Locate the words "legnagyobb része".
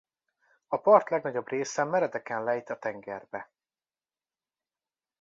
1.09-1.83